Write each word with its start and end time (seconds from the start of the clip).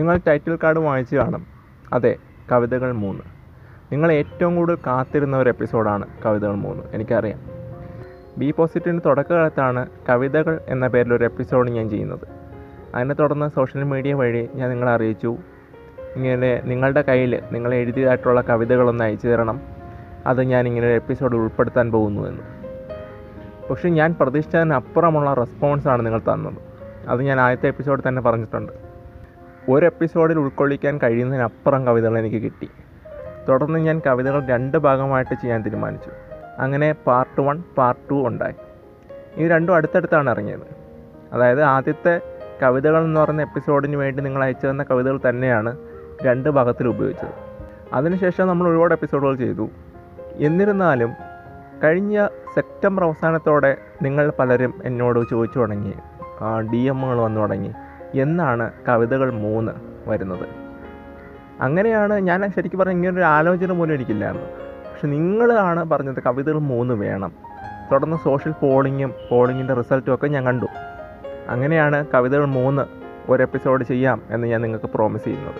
നിങ്ങൾ 0.00 0.20
title 0.28 0.58
card 0.62 0.78
വാങ്ങിച്ചു 0.78 1.16
കാണും. 1.16 1.46
അതെ 1.92 2.16
കവിതകൾ 2.52 2.92
മൂന്ന്. 2.92 3.20
നിങ്ങൾ 3.92 4.12
ഏറ്റവും 4.12 4.56
കൂടുതൽ 4.56 4.78
കാത്തിരുന്ന 4.86 5.36
ഒരു 5.36 5.48
എപ്പിസോഡാണ് 5.48 6.06
കവിതകൾ 6.26 6.54
മൂന്ന്. 6.54 6.82
എനിക്കറിയാം. 6.92 7.40
ബി 8.38 8.50
പോസിറ്റീവിന്റെ 8.50 9.08
തുടക്കകാലത്താണ് 9.08 9.86
കവിതകൾ 10.08 10.60
എന്ന 10.68 10.86
പേരിൽ 10.86 11.14
ഒരു 11.14 11.24
എപ്പിസോഡ് 11.24 11.70
ഞാൻ 11.70 11.90
ചെയ്യുന്നത്. 11.90 12.20
അതിനെ 12.94 13.14
തുടർന്ന് 13.14 13.50
സോഷ്യൽ 13.50 13.82
മീഡിയ 13.82 14.14
വഴി 14.14 14.48
ഞാൻ 14.54 14.70
നിങ്ങളെ 14.70 14.92
അറിയിച്ചു. 14.92 15.36
ഇങ്ങനെ 16.16 16.62
നിങ്ങളുടെ 16.64 17.02
കയ്യിൽ 17.02 17.42
നിങ്ങൾ 17.52 17.74
എഴുതിയതായിട്ടുള്ള 17.74 18.40
കവിതകളൊന്ന് 18.40 19.04
അയച്ചു 19.04 19.28
തരണം. 19.28 19.60
അത് 20.26 20.42
ഞാൻ 20.42 20.66
ഇങ്ങനെ 20.66 20.86
ഒരു 20.86 20.94
എപ്പിസോഡ് 20.94 21.36
ഉൾപ്പെടുത്താൻ 21.36 21.92
പോകുന്നു 21.92 22.28
എന്ന്. 22.28 22.42
പക്ഷേ 23.70 23.88
ഞാൻ 23.88 24.16
പ്രതീക്ഷിച്ചതിനപ്പുറമുള്ള 24.20 25.34
റെസ്പോൺസാണ് 25.34 26.06
നിങ്ങൾ 26.06 26.20
തന്നത്. 26.32 26.54
അത് 27.08 27.22
ഞാൻ 27.22 27.40
ആദ്യത്തെ 27.40 27.66
എപ്പിസോഡിൽ 27.66 28.08
തന്നെ 28.08 28.22
പറഞ്ഞിട്ടുണ്ട്. 28.22 28.89
ഒരു 29.70 29.86
എപ്പിസോഡിൽ 29.86 30.38
ഉൾക്കൊള്ളിക്കാൻ 30.38 31.00
കഴിയുന്നതിനപ്പുറം 31.02 31.86
കവിതകൾ 31.86 32.18
എനിക്ക് 32.18 32.36
കിട്ടി. 32.36 32.70
തുടർന്ന് 33.48 33.78
ഞാൻ 33.78 34.02
കവിതകൾ 34.06 34.46
രണ്ട് 34.46 34.78
ഭാഗമായിട്ട് 34.78 35.34
ചെയ്യാൻ 35.34 35.62
തീരുമാനിച്ചു. 35.62 36.10
അങ്ങനെ 36.58 36.94
പാർട്ട് 37.06 37.40
വൺ 37.40 37.62
പാർട്ട് 37.78 38.10
ടു 38.10 38.14
ഉണ്ടായി. 38.14 38.54
ഇത് 39.36 39.50
രണ്ടും 39.50 39.74
അടുത്തടുത്താണ് 39.74 40.30
ഇറങ്ങിയത്. 40.30 40.66
അതായത് 41.32 41.62
ആദ്യത്തെ 41.62 42.20
കവിതകൾ 42.62 43.04
എന്ന് 43.04 43.20
പറയുന്ന 43.20 43.42
എപ്പിസോഡിന് 43.42 43.96
വേണ്ടി 43.96 44.22
നിങ്ങൾ 44.22 44.44
അയച്ചു 44.44 44.66
തന്ന 44.66 44.82
കവിതകൾ 44.82 45.20
തന്നെയാണ് 45.28 45.76
രണ്ട് 46.22 46.48
ഭാഗത്തിൽ 46.48 46.88
ഉപയോഗിച്ചത്. 46.88 47.34
അതിനുശേഷം 47.92 48.48
നമ്മൾ 48.48 48.68
ഒരുപാട് 48.68 48.94
എപ്പിസോഡുകൾ 48.94 49.34
ചെയ്തു. 49.36 49.70
എന്നിരുന്നാലും 50.34 51.12
കഴിഞ്ഞ 51.84 52.26
സെപ്റ്റംബർ 52.54 53.04
അവസാനത്തോടെ 53.04 53.76
നിങ്ങൾ 54.02 54.32
പലരും 54.38 54.74
എന്നോട് 54.84 55.30
ചോദിച്ചു 55.30 55.58
തുടങ്ങി. 55.58 55.94
ഡി 56.72 56.76
എമ്മുകൾ 56.76 57.18
വന്നു 57.20 57.40
തുടങ്ങി. 57.40 57.72
എന്നാണ് 58.14 58.70
കവിതകൾ 58.88 59.32
മൂന്ന് 59.32 59.72
വരുന്നത്. 60.06 60.48
അങ്ങനെയാണ് 61.60 62.14
ഞാൻ 62.14 62.50
ശരിക്കും 62.56 62.78
പറഞ്ഞാൽ 62.78 62.94
ഇങ്ങനൊരു 62.94 63.24
ആലോചന 63.24 63.72
പോലും 63.72 63.94
എനിക്കില്ലായിരുന്നു 63.94 64.46
പക്ഷെ 64.92 65.06
നിങ്ങളാണ് 65.06 65.90
പറഞ്ഞത് 65.90 66.22
കവിതകൾ 66.26 66.58
മൂന്ന് 66.58 66.94
വേണം. 66.94 67.32
തുടർന്ന് 67.92 68.16
സോഷ്യൽ 68.16 68.52
പോളിങ്ങും 68.52 69.14
പോളിങ്ങിന്റെ 69.30 69.74
റിസൾട്ടും 69.74 70.14
ഒക്കെ 70.14 70.26
ഞാൻ 70.26 70.44
കണ്ടു. 70.44 70.66
അങ്ങനെയാണ് 71.48 72.06
കവിതകൾ 72.14 72.44
മൂന്ന് 72.44 72.82
ഒരു 73.28 73.42
എപ്പിസോഡ് 73.42 73.84
ചെയ്യാം 73.84 74.22
എന്ന് 74.30 74.46
ഞാൻ 74.46 74.62
നിങ്ങൾക്ക് 74.62 74.86
പ്രോമിസ് 74.86 75.24
ചെയ്യുന്നത്. 75.24 75.54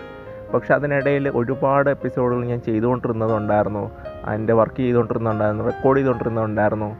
പക്ഷെ 0.53 0.73
അതിനിടയിൽ 0.73 1.29
ഒരുപാട് 1.29 1.89
എപ്പിസോഡുകൾ 1.89 2.45
ഞാൻ 2.45 2.59
ചെയ്തുകൊണ്ടിരുന്നതുണ്ടായിരുന്നു. 2.59 3.91
അതിന്റെ 4.25 4.53
വർക്ക് 4.53 4.75
ചെയ്തുകൊണ്ടിരുന്നുണ്ടായിരുന്നു 4.75 5.63
റെക്കോർഡ് 5.63 5.97
ചെയ്തുകൊണ്ടിരുന്നുണ്ടായിരുന്നു 5.97 6.95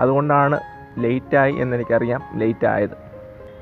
അതുകൊണ്ടാണ് 0.00 0.60
ലേറ്റായി 0.98 1.52
എന്നെനിക്കറിയാം 1.52 2.22
ലേറ്റ് 2.36 2.66
ആയത്. 2.66 3.11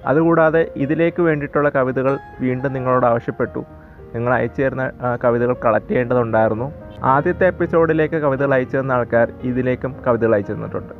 അതുകൂടാതെ 0.06 0.72
ഇതിലേക്ക് 0.76 1.22
വേണ്ടിയിട്ടുള്ള 1.22 1.68
കവിതകൾ 1.68 2.18
വീണ്ടും 2.40 2.72
നിങ്ങളോട് 2.72 3.06
ആവശ്യപ്പെട്ടു. 3.06 3.64
നിങ്ങൾ 4.14 4.34
അയച്ചു 4.34 4.62
തരുന്ന 4.62 4.92
കവിതകൾ 5.24 5.56
കളക്ട് 5.64 5.88
ചെയ്യേണ്ടതുണ്ടായിരുന്നു. 5.88 6.72
ആദ്യത്തെ 7.04 7.46
എപ്പിസോഡിലേക്ക് 7.46 8.14
കവിതകൾ 8.14 8.54
അയച്ചു 8.54 8.78
തന്ന 8.78 8.92
ആൾക്കാർ 8.92 9.32
ഇതിലേക്കും 9.42 9.96
കവിതകൾ 10.06 10.34
അയച്ചു 10.34 10.52
തന്നിട്ടുണ്ട് 10.52 10.94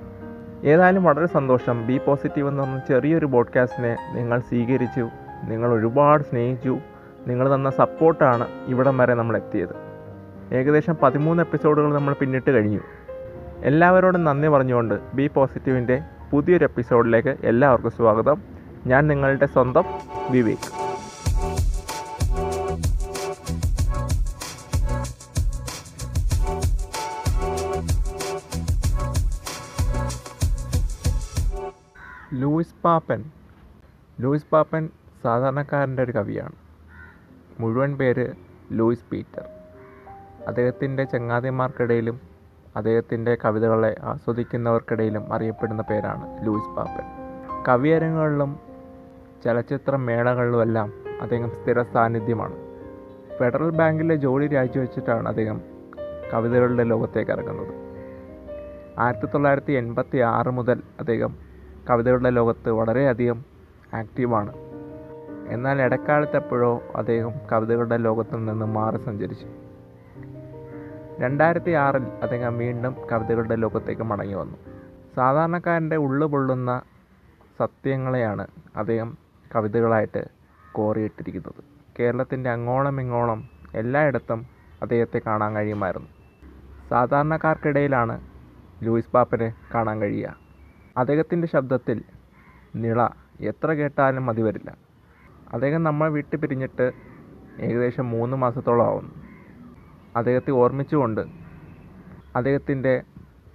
ഏതായാലും 0.69 1.05
വളരെ 1.05 1.27
സന്തോഷം. 1.27 1.87
ബി 1.87 2.01
പോസിറ്റീവ് 2.07 2.49
എന്ന് 2.49 2.63
പറഞ്ഞ 2.63 2.79
ചെറിയൊരു 2.79 3.27
പോഡ്കാസ്റ്റിനെ 3.27 3.97
നിങ്ങൾ 4.15 4.39
സ്വീകരിച്ചു. 4.41 5.09
നിങ്ങൾ 5.45 5.73
ഒരുപാട് 5.73 6.23
സ്നേഹിച്ചു. 6.23 6.79
നിങ്ങൾ 7.27 7.55
തന്ന 7.55 7.71
സപ്പോർട്ടാണ് 7.71 8.47
ഇവിടം 8.67 8.99
വരെ 8.99 9.15
നമ്മൾ 9.15 9.37
എത്തിയത്. 9.37 9.75
ഏകദേശം 10.55 10.97
പതിമൂന്ന് 11.03 11.43
എപ്പിസോഡുകൾ 11.43 11.95
നമ്മൾ 11.95 12.15
പിന്നിട്ട് 12.21 12.51
കഴിഞ്ഞു. 12.51 12.81
എല്ലാവരോടും 13.65 14.25
നന്ദി 14.25 14.49
പറഞ്ഞുകൊണ്ട് 14.49 14.95
ബി 15.15 15.31
പോസിറ്റീവിന്റെ 15.35 16.01
പുതിയൊരു 16.31 16.65
എപ്പിസോഡിലേക്ക് 16.65 17.37
എല്ലാവർക്കും 17.45 17.91
സ്വാഗതം. 17.91 18.60
ഞാൻ 18.87 19.07
നിങ്ങളുടെ 19.07 19.47
സ്വന്തം 19.47 19.85
വിവേക്. 20.31 20.59
ലൂയിസ് 32.35 32.75
പാപ്പൻ. 32.85 33.25
ലൂയിസ് 34.21 34.45
പാപ്പൻ 34.53 34.89
സാധാരണക്കാരന്റെ 35.23 36.03
ഒരു 36.03 36.13
കവിയാണ്. 36.13 36.53
മുഴുവൻ 37.61 37.97
പേര് 37.97 38.33
ലൂയിസ് 38.73 39.11
പീറ്റർ. 39.13 39.49
അദ്ദേഹത്തിന്റെ 40.49 41.05
ചങ്ങാതിമാർക്കിടയിലും 41.05 42.21
അദ്ദേഹത്തിന്റെ 42.77 43.39
കവിതകളെ 43.45 43.97
ആസ്വദിക്കുന്നവർക്കിടയിലും 44.03 45.35
അറിയപ്പെടുന്ന 45.35 45.83
പേരാണ് 45.83 46.47
ലൂയിസ് 46.47 46.77
പാപ്പൻ. 46.77 47.21
കവിയരങ്ങുകളിലും 47.69 48.70
ചലച്ചിത്ര 49.45 49.97
മേളകളിലുമെല്ലാം 49.97 50.93
അദ്ദേഹം 51.21 51.51
സ്ഥിര 51.51 51.83
സാന്നിധ്യമാണ് 51.83 52.57
ഫെഡറൽ 53.39 53.71
ബാങ്കിലെ 53.71 54.17
ജോലി 54.17 54.47
രാജിവെച്ചിട്ടാണ് 54.47 55.29
അദ്ദേഹം 55.29 55.61
കവിതകളുടെ 56.33 56.85
ലോകത്തേക്ക് 56.85 57.31
ഇറങ്ങുന്നത്. 57.31 57.75
ആയിരത്തി 58.99 59.27
തൊള്ളായിരത്തി 59.27 59.73
എൺപത്തി 59.73 60.19
ആറ് 60.19 60.49
മുതൽ 60.49 60.83
അദ്ദേഹം 61.01 61.37
കവിതകളുടെ 61.91 62.31
ലോകത്ത് 62.31 62.71
വളരെയധികം 62.71 63.45
ആക്റ്റീവാണ്. 63.95 64.53
എന്നാൽ 65.49 65.83
ഇടക്കാലത്ത് 65.83 66.37
എപ്പോഴോ 66.37 66.83
അദ്ദേഹം 66.97 67.33
കവിതകളുടെ 67.53 67.97
ലോകത്തു 67.97 68.37
നിന്ന് 68.37 68.67
മാറി 68.67 68.97
സഞ്ചരിച്ചു. 68.97 69.47
രണ്ടായിരത്തി 71.19 71.71
ആറിൽ 71.71 72.05
അദ്ദേഹം 72.23 72.59
വീണ്ടും 72.59 72.97
കവിതകളുടെ 73.13 73.57
ലോകത്തേക്ക് 73.57 74.03
മടങ്ങി 74.03 74.35
വന്നു. 74.35 74.57
സാധാരണക്കാരന്റെ 75.17 75.97
ഉള്ളു 75.97 76.27
പൊള്ളുന്ന 76.27 76.83
സത്യങ്ങളെയാണ് 77.59 78.47
അദ്ദേഹം 78.77 79.20
കവിതകളായിട്ട് 79.55 80.29
കോറിയിട്ടിരിക്കുന്നത്. 80.73 81.65
കേരളത്തിന്റെ 81.99 82.51
അങ്ങോളം 82.51 83.01
ഇങ്ങോളം 83.01 83.49
എല്ലായിടത്തും 83.75 84.47
അദ്ദേഹത്തെ 84.83 85.21
കാണാൻ 85.27 85.55
കഴിയുമായിരുന്നു. 85.55 86.09
സാധാരണക്കാർക്കിടയിലാണ് 86.91 88.21
ലൂയിസ് 88.83 89.11
പാപ്പനെ 89.11 89.55
കാണാൻ 89.75 90.01
കഴിയുക. 90.01 90.37
അദ്ദേഹത്തിന്റെ 90.97 91.49
ശബ്ദത്തിൽ 91.49 92.03
നിള 92.77 93.09
എത്ര 93.41 93.73
കേട്ടാലും 93.73 94.27
മതി 94.27 94.43
വരില്ല. 94.43 94.77
അദ്ദേഹം 95.53 95.83
നമ്മൾ 95.83 96.09
വിട്ടു 96.09 96.37
പിരിഞ്ഞിട്ട് 96.37 96.93
ഏകദേശം 97.61 98.11
മൂന്ന് 98.11 98.37
മാസത്തോളം 98.37 98.87
ആവുന്നു. 98.87 99.15
അദ്ദേഹത്തെ 100.17 100.51
ഓർമ്മിച്ചുകൊണ്ട് 100.51 101.21
അദ്ദേഹത്തിന്റെ 102.37 103.03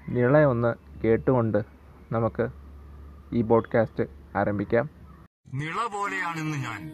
നിളയൊന്ന് 0.09 0.75
കേട്ടുകൊണ്ട് 1.03 1.57
നമുക്ക് 2.11 2.47
ഈ 3.34 3.41
ബോഡ്കാസ്റ്റ് 3.41 4.03
ആരംഭിക്കാം. 4.35 5.04
നിള 5.53 5.85
പോലെയാണെന്ന് 5.85 6.57
ഞാൻ 6.57 6.91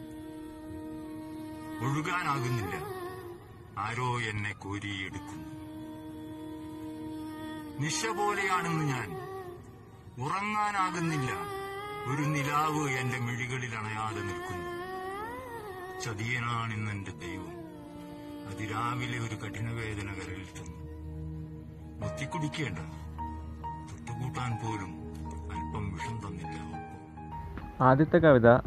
ഒഴുകാനാകുന്നില്ല. 1.82 2.76
ആരോ 3.78 4.22
എന്നെ 4.22 4.54
കോരിയെടുക്കുന്നു. 4.54 5.50
നിശ 7.80 8.06
പോലെയാണെന്ന് 8.06 8.86
ഞാൻ 8.86 9.12
ഉറങ്ങാനാകുന്നില്ല. 10.24 11.32
ഒരു 12.14 12.22
നിലാവ് 12.22 12.90
എന്റെ 12.90 13.18
മിഴികളിൽ 13.18 13.76
അണയാതെ 13.76 14.22
നിൽക്കുന്നു. 14.22 14.72
ചതിയനാണിന്ന് 16.02 16.92
എന്റെ 16.92 17.12
ദൈവം. 17.12 17.62
അതിരാവിലെ 18.48 19.20
ഒരു 19.20 19.36
കഠിനവേദന 19.36 20.14
കരയിൽ 20.14 20.46
തന്നു 20.46 20.82
മുത്തിക്കുടിക്കേണ്ട. 22.00 22.80
തൊട്ടുകൂട്ടാൻ 23.92 24.52
പോലും 24.52 24.94
അല്പം 25.52 25.94
വിഷം 25.94 26.28
തന്നില്ല. 26.28 26.81
ആദ്യത്തെ 27.82 28.18
കവിത 28.18 28.58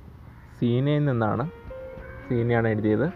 സീനയിൽ 0.59 1.05
നിന്നാണ് 1.05 1.51
സീനയാണ് 2.29 2.69
എഴുതിയത്. 2.69 3.11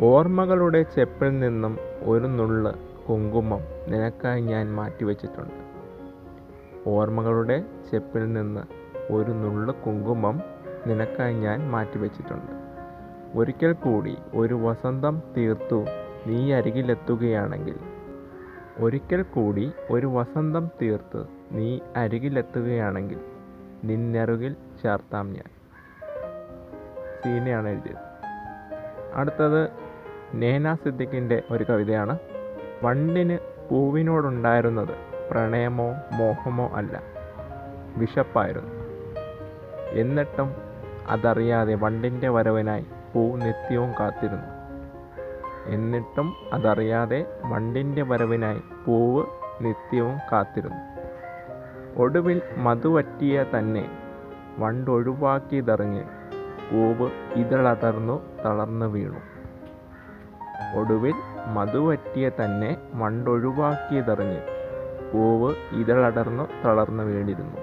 ഓർമ്മകളുടെ 0.00 0.82
ചെപ്പിൽ 0.82 1.40
നിന്നും 1.40 1.78
ഒരു 2.02 2.26
നുള്ള് 2.26 2.74
കുങ്കുമം 3.08 3.60
നിനക്കായി 3.88 4.40
ഞാൻ 4.40 4.76
മാറ്റിവെച്ചിട്ടുണ്ട്. 4.76 5.54
ഓർമ്മകളുടെ 6.86 7.64
ചെപ്പിൽ 7.92 8.32
നിന്ന് 8.32 8.60
ഒരു 9.12 9.30
നുള്ള് 9.30 9.74
കുങ്കുമം 9.74 10.42
നിനക്കായി 10.86 11.34
ഞാൻ 11.34 11.70
മാറ്റിവെച്ചിട്ടുണ്ട്. 11.70 12.52
ഒരിക്കൽ 13.38 13.72
കൂടി 13.72 14.16
ഒരു 14.34 14.54
വസന്തം 14.54 15.22
തീർത്തു 15.36 15.84
നീ 16.26 16.52
അരികിലെത്തുകയാണെങ്കിൽ. 16.52 17.76
ഒരിക്കൽ 18.78 19.22
കൂടി 19.22 19.72
ഒരു 19.90 20.06
വസന്തം 20.06 20.68
തീർത്ത് 20.82 21.26
നീ 21.52 21.78
അരികിലെത്തുകയാണെങ്കിൽ. 21.96 23.18
നിന്നരുകിൽ 23.84 24.56
ചേർത്താം 24.82 25.32
ഞാൻ. 25.32 25.44
സീനയാണ് 27.22 27.68
എഴുതിയത്. 27.68 27.96
അടുത്തത് 29.14 29.70
നേന 30.34 30.74
സിദ്ദിഖിന്റെ 30.74 31.42
ഒരു 31.50 31.64
കവിതയാണ്. 31.64 32.18
വണ്ടിന് 32.82 33.38
പൂവിനോടുണ്ടായിരുന്നത് 33.70 34.94
പ്രണയമോ 35.30 35.94
മോഹമോ 36.12 36.68
അല്ല 36.68 37.02
വിശപ്പായിരുന്നു. 37.96 38.70
എന്നിട്ടും 39.90 40.54
അതറിയാതെ 41.08 41.74
വണ്ടിന്റെ 41.74 42.28
വരവിനായി 42.28 42.86
പൂ 43.14 43.36
നിത്യവും 43.36 43.92
കാത്തിരുന്നു. 44.00 44.62
എന്നിട്ടും 45.66 46.34
അതറിയാതെ 46.52 47.26
വണ്ടിന്റെ 47.44 48.02
വരവിനായി 48.02 48.62
പൂവ് 48.86 49.26
നിത്യവും 49.60 50.18
കാത്തിരുന്നു. 50.32 50.92
ഒടുവിൽ 52.02 52.42
മധുവറ്റിയ 52.56 53.44
തന്നെ 53.58 54.01
വണ്ടൊഴിവാക്കിയതറിഞ്ഞ് 54.58 56.02
പൂവ് 56.72 57.10
ഇതളതർന്നു 57.34 58.42
തളർന്നു 58.44 58.86
വീണു. 58.86 59.18
ഒടുവിൽ 60.78 61.14
മധുവറ്റിയ 61.46 62.28
തന്നെ 62.28 62.76
വണ്ടൊഴിവാക്കിയതറിഞ്ഞ് 62.94 64.40
പൂവ് 65.12 65.54
ഇതളടർന്നു 65.72 66.48
തളർന്നു 66.64 67.02
വീണിരുന്നു. 67.02 67.56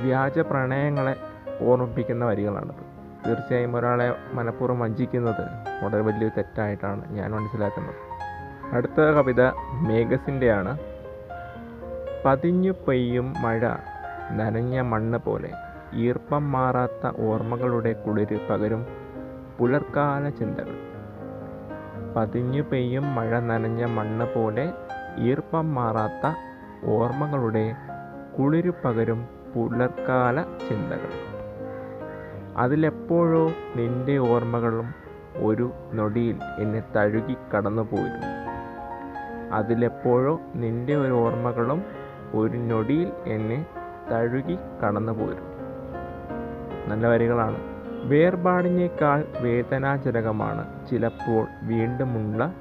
വ്യാജ 0.00 0.38
പ്രണയങ്ങളെ 0.38 1.16
ഓർമ്മിപ്പിക്കുന്ന 1.60 2.24
വരികളാണത്. 2.24 2.92
തീർച്ചയായും 3.26 3.76
ഒരാളെ 3.76 4.16
മനഃപൂർവം 4.32 4.80
വഞ്ചിക്കുന്നത് 4.80 5.42
വളരെ 5.84 6.02
വലിയൊരു 6.02 6.30
തെറ്റായിട്ടാണ് 6.36 7.12
ഞാൻ 7.12 7.30
മനസ്സിലാക്കുന്നത്. 7.30 7.94
അടുത്ത 8.74 9.00
കവിത 9.00 9.42
മേഘസിന്റെയാണ് 9.72 10.78
പതിഞ്ഞു 12.24 12.72
പെയ്യും 12.88 13.34
മഴ 13.42 13.60
നനഞ്ഞ 14.32 14.80
മണ്ണ് 14.80 15.18
പോലെ. 15.18 15.71
ഈർപ്പം 15.94 16.52
മാറാത്ത 16.52 17.20
ഓർമ്മകളുടെ 17.20 17.92
കുളിര് 17.92 18.48
പകരും 18.48 18.86
പുലർക്കാല 19.58 20.28
ചിന്തകൾ. 20.28 20.76
പതിഞ്ഞു 22.16 22.62
പെയ്യും 22.62 23.14
മഴ 23.14 23.40
നനഞ്ഞ 23.40 23.84
മണ്ണ് 23.84 24.26
പോലെ 24.34 24.72
ഈർപ്പം 25.18 25.74
മാറാത്ത 25.74 26.34
ഓർമ്മകളുടെ 26.84 27.74
കുളിര് 28.38 28.72
പകരും 28.84 29.28
പുലർക്കാല 29.54 30.42
ചിന്തകൾ. 30.42 31.12
അതിലെപ്പോഴോ 32.56 33.52
നിന്റെ 33.76 34.18
ഓർമ്മകളും 34.18 34.94
ഒരു 35.36 35.72
നൊടിയിൽ 35.92 36.38
എന്നെ 36.58 36.82
തഴുകി 36.96 37.36
കടന്നു 37.56 37.82
പോയിരുന്നു. 37.82 38.32
അതിലെപ്പോഴോ 39.52 40.40
നിന്റെ 40.54 40.96
ഒരു 40.96 41.12
ഓർമ്മകളും 41.12 41.82
ഒരു 42.34 42.56
നൊടിയിൽ 42.56 43.12
എന്നെ 43.26 43.66
തഴുകി 44.12 44.58
കടന്നു 44.84 45.12
പോയിരുന്നു. 45.12 45.51
നല്ല 46.86 47.06
വരികളാണ്. 47.06 47.56
വേർപാടിനേക്കാൾ 48.04 49.24
വേദനാജനകമാണ് 49.40 50.86
ചിലപ്പോൾ 50.90 51.46
വീണ്ടുമുള്ള 51.62 52.54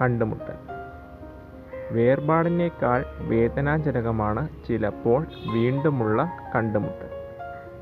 കണ്ടുമുട്ടൽ. 0.00 0.54
വേർപാടിനേക്കാൾ 1.90 3.04
വേദനാജനകമാണ് 3.18 4.48
ചിലപ്പോൾ 4.68 5.26
വീണ്ടുമുള്ള 5.52 6.30
കണ്ടുമുട്ടൽ. 6.56 7.08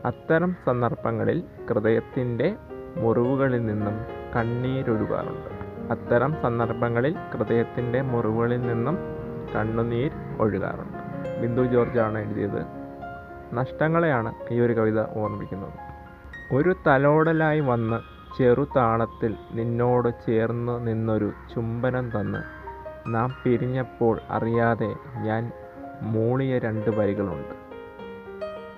അത്തരം 0.04 0.56
സന്ദർഭങ്ങളിൽ 0.66 1.44
ഹൃദയത്തിന്റെ 1.70 2.56
മുറിവുകളിൽ 2.96 3.66
നിന്നും 3.66 4.00
കണ്ണീരൊഴുകാറുണ്ട്. 4.36 5.56
അത്തരം 5.92 6.34
സന്ദർഭങ്ങളിൽ 6.42 7.16
ഹൃദയത്തിന്റെ 7.32 8.02
മുറിവുകളിൽ 8.02 8.60
നിന്നും 8.60 8.98
കണ്ണുനീർ 9.56 10.10
ഒഴുകാറുണ്ട്. 10.40 11.40
ബിന്ദു 11.40 11.62
ജോർജാണ് 11.62 12.18
എഴുതിയത്. 12.18 12.85
നഷ്ടങ്ങളെയാണ് 13.52 14.32
ഈ 14.50 14.60
ഒരു 14.60 14.72
കവിത 14.72 15.00
ഓർമ്മിക്കുന്നത്. 15.00 15.72
ഒരു 16.52 16.76
തലോടലായി 16.86 17.60
വന്ന് 17.60 18.16
ചെറുതാളത്തിൽ 18.38 19.34
നിന്നോട് 19.52 20.08
ചേർന്ന് 20.26 20.86
നിന്നൊരു 20.86 21.32
ചുംബനം 21.54 22.10
തന്ന് 22.10 22.38
നാം 23.14 23.34
പിരിഞ്ഞപ്പോൾ 23.44 24.20
അറിയാതെ 24.30 24.94
ഞാൻ 25.22 25.52
മൂളിയ 26.02 26.58
രണ്ട് 26.58 26.90
വരികളുണ്ട്. 26.90 27.54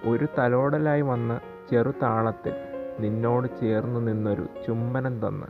ഒരു 0.08 0.26
തലോടലായി 0.38 1.00
വന്ന് 1.00 1.68
ചെറുതാളത്തിൽ 1.70 2.52
നിന്നോട് 3.00 3.48
ചേർന്ന് 3.60 4.08
നിന്നൊരു 4.08 4.46
ചുംബനം 4.66 5.26
തന്ന് 5.26 5.46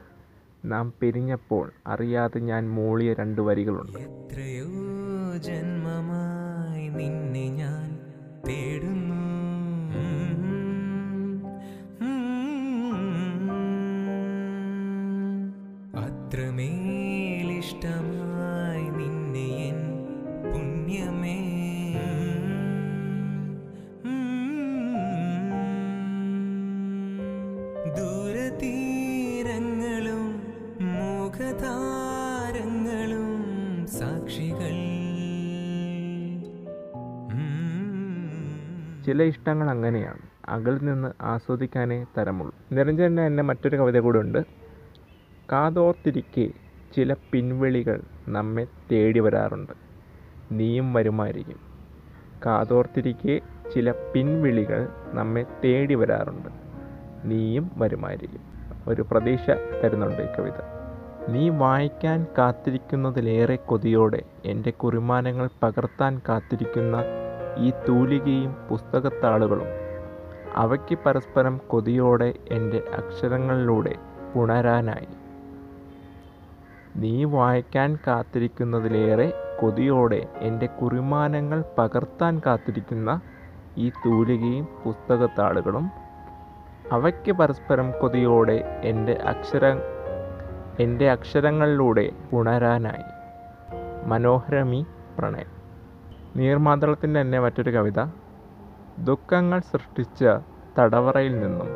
നാം 0.64 0.92
പിരിഞ്ഞപ്പോൾ 1.00 1.72
അറിയാതെ 1.86 2.38
ഞാൻ 2.38 2.70
മൂളിയ 2.70 3.14
രണ്ട് 3.14 3.40
വരികളുണ്ട്. 3.40 3.98
എത്രയോ 3.98 4.66
ജന്മമായി 5.38 6.88
നിന്നെ 6.88 7.48
ഞാൻ 7.48 7.98
തേടുന്നു. 8.46 9.07
अत्र 16.04 16.38
मेलिष्टमा 16.58 18.06
ചില 39.08 39.22
ഇഷ്ടങ്ങൾ 39.22 39.70
അങ്ങനെയാണ്. 39.70 40.18
അകളിൽ 40.48 40.84
നിന്ന് 40.84 41.12
ആസ്വദിക്കാനേ 41.20 42.06
തരമുള്ളൂ. 42.18 42.54
നിരഞ്ജന 42.72 43.20
എന്നെ 43.20 43.42
മറ്റൊരു 43.42 43.76
കവിത 43.76 43.98
കൂടെ 43.98 44.18
ഉണ്ട് 44.18 44.44
കാതോർത്തിരിക്കെ 45.52 46.50
ചില 46.96 47.16
പിൻവിളികൾ 47.32 48.00
നമ്മെ 48.28 48.66
തേടി 48.92 49.20
വരാറുണ്ട്. 49.20 49.72
നീയും 50.52 50.92
വരുമായിരിക്കും. 50.92 51.56
കാതോർത്തിരിക്കെ 52.46 53.40
ചില 53.74 53.90
പിൻവിളികൾ 53.90 54.88
നമ്മെ 55.12 55.44
തേടി 55.64 55.94
വരാറുണ്ട്. 55.94 56.48
നീയും 57.24 57.70
വരുമായിരിക്കും. 57.76 58.40
ഒരു 58.88 59.02
പ്രതീക്ഷ 59.10 59.50
തരുന്നുണ്ട് 59.84 60.22
ഈ 60.22 60.26
കവിത. 60.38 60.78
നീ 61.28 61.48
വായിക്കാൻ 61.48 62.26
കാത്തിരിക്കുന്നതിലേറെ 62.38 63.56
കൊതിയോടെ 63.56 64.22
എന്റെ 64.44 64.70
കുറിമാനങ്ങൾ 64.70 65.50
പകർത്താൻ 65.62 66.20
കാത്തിരിക്കുന്ന 66.28 67.04
ഈ 67.58 67.72
തൂലികയും 67.88 68.56
പുസ്തകത്താളുകളും 68.70 69.66
അവയ്ക്ക് 70.54 70.98
പരസ്പരം 71.06 71.60
കൊതിയോടെ 71.66 72.34
എന്റെ 72.48 72.82
അക്ഷരങ്ങളിലൂടെ 72.94 73.94
പുണരാനായി. 74.34 75.08
നീ 76.96 77.24
വായിക്കാൻ 77.24 77.98
കാത്തിരിക്കുന്നതിലേറെ 78.06 79.32
കൊതിയോടെ 79.60 80.26
എന്റെ 80.38 80.66
കുറിമാനങ്ങൾ 80.66 81.64
പകർത്താൻ 81.78 82.40
കാത്തിരിക്കുന്ന 82.46 83.20
ഈ 83.78 83.90
തൂലികയും 83.90 84.68
പുസ്തകത്താളുകളും 84.84 85.90
അവയ്ക്ക് 86.92 87.32
പരസ്പരം 87.32 87.92
കൊതിയോടെ 88.00 88.80
എന്റെ 88.84 89.12
അക്ഷര 89.12 89.76
എന്റെ 90.80 91.10
അക്ഷരങ്ങളിലൂടെ 91.10 92.10
ഉണരാനായി 92.32 93.06
മനോഹരമി 94.06 94.86
പ്രണയം. 95.18 95.57
നീർമാതളത്തിന്റെ 96.38 97.20
തന്നെ 97.20 97.40
മറ്റൊരു 97.40 97.70
കവിത. 97.70 98.04
ദുഃഖങ്ങൾ 98.98 99.60
സൃഷ്ടിച്ച 99.60 100.24
തടവറയിൽ 100.78 101.40
നിന്നും 101.40 101.68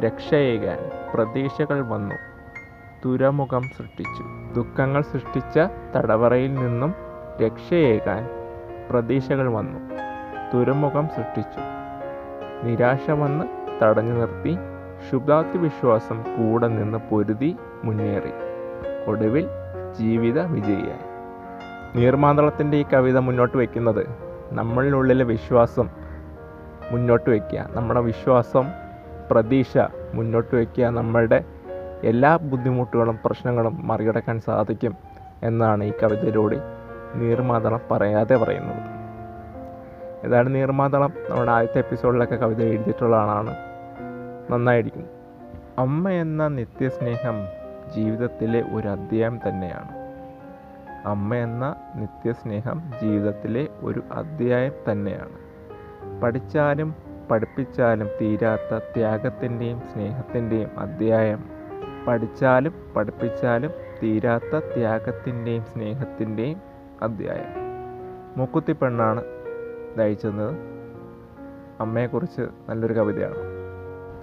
രക്ഷയേകാൻ 0.00 0.78
പ്രതീക്ഷകൾ 1.14 1.80
വന്നു. 1.80 2.14
തുരമുഖം 3.04 3.62
സൃഷ്ടിച്ചു. 3.62 4.52
ദുഃഖങ്ങൾ 4.56 5.02
സൃഷ്ടിച്ച 5.02 5.58
തടവറയിൽ 5.96 6.54
നിന്നും 6.54 6.94
രക്ഷയേകാൻ 7.44 8.28
പ്രതീക്ഷകൾ 8.90 9.48
വന്നു. 9.48 9.80
തുരമുഖം 10.54 11.08
സൃഷ്ടിച്ചു. 11.08 11.60
നിരാശ 12.66 13.10
വന്ന് 13.10 13.44
തടഞ്ഞു 13.82 14.12
നിർത്തി. 14.12 14.56
ശുഭാപ്തി 15.10 15.58
വിശ്വാസം 15.58 16.22
കൂടെ 16.22 16.68
നിന്ന് 16.68 16.98
പൊരുതി 16.98 17.56
മുന്നേറി. 17.84 18.32
ഒടുവിൽ 19.06 19.46
ജീവിത 19.98 20.40
വിജയിയായി. 20.40 21.09
നീർമാതളത്തിന്റെ 21.96 22.76
ഈ 22.76 22.84
കവിത 22.92 23.18
മുന്നോട്ട് 23.18 23.56
വയ്ക്കുന്നത് 23.56 24.06
നമ്മളിനുള്ളിലെ 24.52 25.24
വിശ്വാസം 25.24 25.88
മുന്നോട്ട് 26.90 27.30
വയ്ക്കുക. 27.30 27.68
നമ്മുടെ 27.72 28.00
വിശ്വാസം 28.00 28.66
പ്രതീക്ഷ 29.30 29.78
മുന്നോട്ട് 30.14 30.56
വയ്ക്കുക. 30.56 30.84
നമ്മളുടെ 30.84 31.44
എല്ലാ 32.02 32.36
ബുദ്ധിമുട്ടുകളും 32.36 33.18
പ്രശ്നങ്ങളും 33.24 33.86
മറികടക്കാൻ 33.86 34.40
സാധിക്കും 34.40 34.96
എന്നാണ് 35.42 35.84
ഈ 35.84 35.92
കവിതയിലൂടെ 36.02 36.60
നീർമാതളം 37.14 37.80
പറയാതെ 37.90 38.36
പറയുന്നത്. 38.36 39.00
ഏതായാലും 40.26 40.52
നീർമാതളം 40.52 41.12
നമ്മുടെ 41.30 41.52
ആദ്യത്തെ 41.52 41.78
എപ്പിസോഡിലൊക്കെ 41.78 42.36
കവിത 42.36 42.62
എഴുതിയിട്ടുള്ള 42.62 43.16
ആളാണ്. 43.16 43.56
നന്നായിരിക്കും 44.50 45.06
അമ്മ 45.78 46.08
എന്ന 46.10 46.48
നിത്യസ്നേഹം 46.48 47.34
ജീവിതത്തിലെ 47.96 48.64
ഒരു 48.74 48.88
അധ്യായം 48.88 49.40
തന്നെയാണ്. 49.48 49.99
അമ്മ 51.04 51.34
എന്ന 51.34 51.76
നിത്യസ്നേഹം 51.94 52.82
ജീവിതത്തിലെ 53.02 53.68
ഒരു 53.80 54.02
അധ്യായം 54.12 54.72
തന്നെയാണ്. 54.92 55.50
പഠിച്ചാലും 56.20 56.94
പഠിപ്പിച്ചാലും 57.30 58.08
തീരാത്ത 58.20 58.78
ത്യാഗത്തിന്റെയും 58.78 59.80
സ്നേഹത്തിന്റെയും 59.80 60.78
അധ്യായം. 60.78 61.44
പഠിച്ചാലും 62.08 62.74
പഠിപ്പിച്ചാലും 62.96 63.70
തീരാത്ത 64.02 64.58
ത്യാഗത്തിന്റെയും 64.58 65.62
സ്നേഹത്തിന്റെയും 65.62 66.60
അധ്യായം. 67.02 67.60
മുക്കുത്തി 68.36 68.72
പെണ്ണാണ് 68.72 69.24
ദയിച്ചത് 69.98 70.50
അമ്മയെക്കുറിച്ച് 71.80 72.42
നല്ലൊരു 72.68 72.92
കവിതയാണ്. 72.92 73.36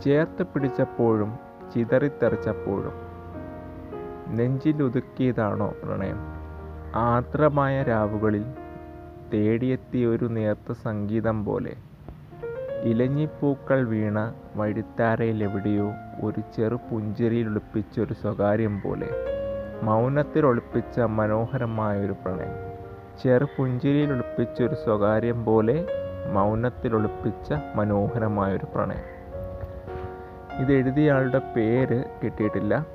ചേർത്ത് 0.01 0.43
പിടിച്ചപ്പോഴും 0.43 1.39
ചിതറിത്തെറിച്ചപ്പോഴും 1.75 2.93
നെഞ്ചിലൊതുക്കിയതാണോ 4.27 5.73
പ്രണയം? 5.83 6.36
ആർദ്രമായ 6.97 7.83
രാവുകളിൽ 7.83 8.45
തേടിയെത്തിയ 9.33 10.05
ഒരു 10.05 10.25
നേർത്ത 10.25 10.71
സംഗീതം 10.71 11.45
പോലെ 11.45 11.75
ഇലഞ്ഞിപ്പൂക്കൾ 12.83 13.87
വീണ 13.87 14.33
വഴിത്താരയിലെവിടെയോ 14.55 15.91
ഒരു 16.23 16.41
ചെറു 16.55 16.75
പുഞ്ചിരിയിൽ 16.75 17.47
ഒളിപ്പിച്ചൊരു 17.47 18.13
സ്വകാര്യം 18.13 18.81
പോലെ 18.81 19.09
മൗനത്തിൽ 19.83 20.45
ഒളിപ്പിച്ച 20.45 20.99
മനോഹരമായൊരു 20.99 22.11
പ്രണയം. 22.11 22.55
ചെറു 23.23 23.47
പുഞ്ചിരിയിൽ 23.57 24.11
ഒളിപ്പിച്ചൊരു 24.11 24.75
സ്വകാര്യം 24.75 25.45
പോലെ 25.45 25.87
മൗനത്തിൽ 26.33 26.95
ഒളിപ്പിച്ച 26.95 27.53
മനോഹരമായൊരു 27.75 28.65
പ്രണയം. 28.75 29.07
ഇത് 30.61 30.71
എഴുതിയ 30.71 31.11
ആളുടെ 31.11 31.41
പേര് 31.55 32.03
കിട്ടിയിട്ടില്ല. 32.23 32.85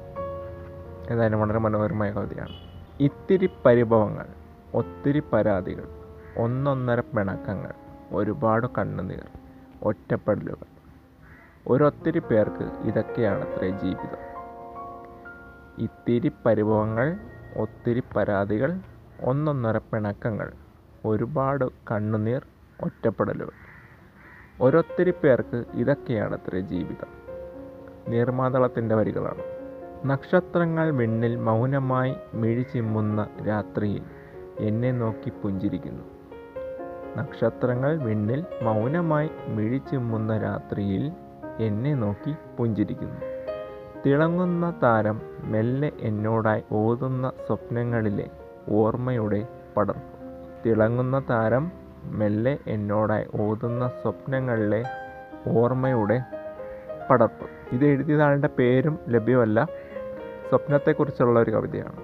ഏതായാലും 1.10 1.40
വളരെ 1.40 1.58
മനോഹരമായ 1.58 2.12
കവിതയാണ്. 2.12 2.71
ഇത്തിരി 3.02 3.50
പരിഭവങ്ങൾ 3.66 4.26
ഒത്തിരി 4.74 5.22
പരാതികൾ 5.32 5.88
ഒന്നൊന്നര 6.36 7.00
പിണക്കങ്ങൾ 7.00 7.72
ഒരുപാട് 8.12 8.66
കണ്ണുനീർ 8.78 9.26
ഒറ്റപ്പെടലുകൾ. 9.82 10.64
ഒരൊത്തിരി 11.66 12.18
പേർക്ക് 12.18 12.70
ഇതൊക്കെയാണത്രേ 12.82 13.70
ജീവിതം. 13.70 14.22
ഇത്തിരി 15.78 16.32
പരിഭവങ്ങൾ 16.46 17.18
ഒത്തിരി 17.56 18.02
പരാതികൾ 18.16 18.80
ഒന്നൊന്നര 19.20 19.78
പിണക്കങ്ങൾ 19.78 20.52
ഒരുപാട് 21.04 21.64
കണ്ണുനീർ 21.90 22.46
ഒറ്റപ്പെടലുകൾ. 22.82 23.52
ഒരൊത്തിരി 24.60 25.10
പേർക്ക് 25.10 25.64
ഇതൊക്കെയാണത്രേ 25.74 26.60
ജീവിതം. 26.60 27.08
നീർമാതളത്തിന്റെ 28.08 28.94
വരികളാണ്. 28.94 29.51
നക്ഷത്രങ്ങൾ 30.06 30.90
വിണ്ണിൽ 30.90 31.36
മൗനമായി 31.36 32.14
മിഴി 32.34 32.62
ചിമ്മുന്ന 32.62 33.26
രാത്രിയിൽ 33.48 34.02
എന്നെ 34.58 34.92
നോക്കി 34.92 35.32
പുഞ്ചിരിക്കുന്നു. 35.42 36.02
നക്ഷത്രങ്ങൾ 37.16 37.96
വിണ്ണിൽ 37.96 38.44
മൗനമായി 38.62 39.30
മിഴി 39.48 39.80
ചിമ്മുന്ന 39.90 40.38
രാത്രിയിൽ 40.38 41.12
എന്നെ 41.58 41.94
നോക്കി 41.94 42.34
പുഞ്ചിരിക്കുന്നു. 42.58 43.20
തിളങ്ങുന്ന 44.06 44.74
താരം 44.82 45.20
മെല്ലെ 45.44 45.92
എന്നോടായി 46.00 46.62
ഓതുന്ന 46.72 47.32
സ്വപ്നങ്ങളിലെ 47.46 48.30
ഓർമ്മയുടെ 48.68 49.46
പടർപ്പ് 49.76 50.18
തിളങ്ങുന്ന 50.66 51.22
താരം 51.30 51.72
മെല്ലെ 52.04 52.58
എന്നോടായി 52.66 53.24
ഓതുന്ന 53.40 53.88
സ്വപ്നങ്ങളിലെ 54.02 54.84
ഓർമ്മയുടെ 55.48 56.20
പടർപ്പ് 57.10 57.74
ഇത് 57.74 57.84
എഴുതിയ 57.84 58.22
ആളുടെ 58.22 58.48
പേരും 58.58 58.98
ലഭ്യമല്ല. 59.08 59.66
സ്വപ്നത്തെക്കുറിച്ചുള്ള 60.52 61.40
ഒരു 61.40 61.50
കവിതയാണ്. 61.50 61.96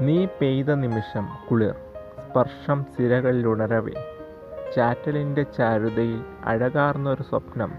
നീ 0.00 0.26
പെയ്ത 0.40 0.66
നിമിഷം 0.74 1.28
കുളിർ 1.50 1.74
സ്പർശം 2.20 2.84
സിരകളിലുണരവേ. 2.84 3.92
ചാറ്റലിന്റെ 4.76 5.42
ചാരുതയിൽ 5.42 6.24
അഴകാർന്നൊരു 6.44 7.22
സ്വപ്നം 7.22 7.72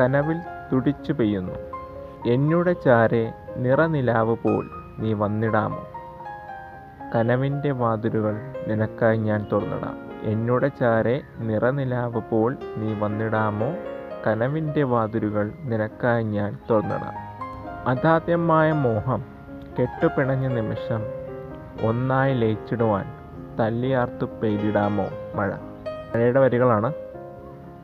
കനവിൽ 0.00 0.36
തുടിച്ചു 0.72 1.12
പെയ്യുന്നു. 1.12 1.52
എന്നുടെ 2.26 2.72
ചാരെ 2.72 3.32
നിറനിലാവ് 3.56 4.36
പോൽ 4.36 4.70
നീ 4.98 5.12
വന്നിടാമോ? 5.12 5.88
കനവിന്റെ 7.14 7.70
വാതിലുകൾ 7.70 8.40
നിനക്കായി 8.66 9.16
ഞാൻ 9.16 9.46
തുറന്നിടാം. 9.52 9.98
എന്നുടെ 10.22 10.68
ചാരെ 10.68 11.20
നിറനിലാവ് 11.38 12.20
പോൽ 12.30 12.56
നീ 12.76 12.94
വന്നിടാമോ? 12.94 13.74
കനവിന്റെ 14.26 14.82
വാതിലുകൾ 14.82 15.52
നിനക്കായി 15.64 16.24
ഞാൻ 16.24 16.58
തുറന്നിടാം. 16.70 17.29
അതാദ്യമായ 17.86 18.72
മോഹം 18.72 19.24
കെട്ടുപിണഞ്ഞ 19.80 20.46
നിമിഷം 20.46 21.02
ഒന്നായി 21.82 22.34
ലയിച്ചിടുവാൻ 22.34 23.04
തല്ലിയാർത്തു 23.60 24.24
പെയ്തിടാമോ 24.24 25.04
മഴ? 25.34 25.52
മഴയുടെ 26.14 26.40
വരികളാണ് 26.40 26.92